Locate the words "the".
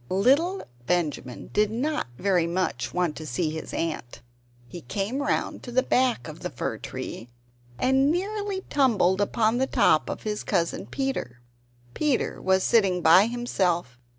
5.61-5.83, 6.39-6.49, 9.59-9.67